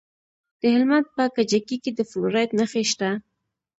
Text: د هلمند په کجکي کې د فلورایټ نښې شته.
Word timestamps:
د 0.61 0.61
هلمند 0.73 1.07
په 1.15 1.23
کجکي 1.35 1.77
کې 1.83 1.91
د 1.93 1.99
فلورایټ 2.09 2.49
نښې 2.59 2.83
شته. 2.91 3.09